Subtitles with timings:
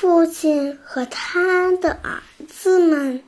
[0.00, 3.22] 父亲和他的儿子们。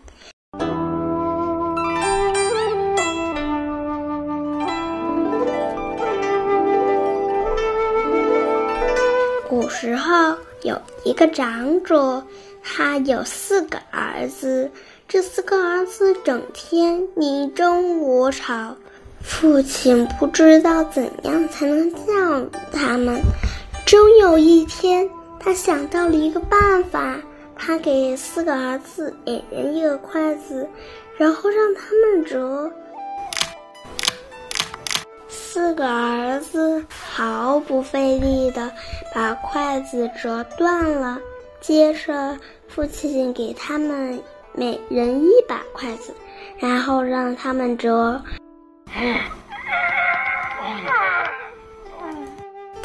[9.46, 12.24] 古时候有一个长者，
[12.62, 14.70] 他有四个儿子，
[15.06, 18.74] 这四个儿子整天你争我吵，
[19.20, 23.20] 父亲不知道怎样才能教育他们。
[23.84, 25.06] 终有一天，
[25.42, 27.18] 他想到了一个办法，
[27.56, 30.68] 他给四个儿子每人一个筷子，
[31.16, 32.70] 然后让他们折。
[35.28, 38.72] 四个儿子毫不费力地
[39.12, 41.18] 把筷子折断了，
[41.60, 42.38] 接着
[42.68, 44.22] 父亲给他们
[44.54, 46.14] 每人一把筷子，
[46.56, 48.22] 然后让他们折。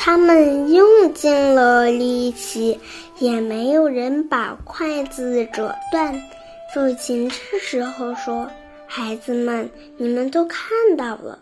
[0.07, 2.79] 他们用尽了力气，
[3.19, 6.15] 也没有人把筷子折断。
[6.73, 8.49] 父亲这时候说
[8.87, 11.37] ：“孩子们，你们都看到了。”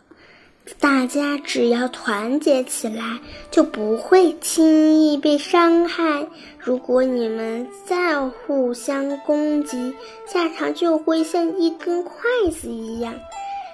[0.81, 3.20] 大家只要团结起来，
[3.52, 6.28] 就不会轻易被伤害。
[6.58, 9.94] 如果你们再互相攻击，
[10.25, 12.16] 下场就会像一根筷
[12.52, 13.14] 子一样。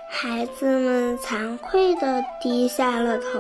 [0.10, 3.40] 孩子们惭愧地低下了头。